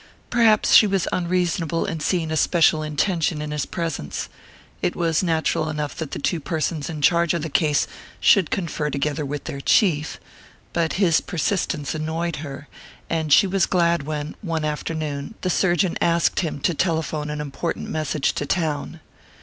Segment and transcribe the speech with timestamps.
[0.31, 4.29] Perhaps she was unreasonable in seeing a special intention in his presence:
[4.81, 7.85] it was natural enough that the two persons in charge of the case
[8.19, 10.19] should confer together with their chief.
[10.73, 12.67] But his persistence annoyed her,
[13.11, 17.87] and she was glad when, one afternoon, the surgeon asked him to telephone an important
[17.87, 19.01] message to town.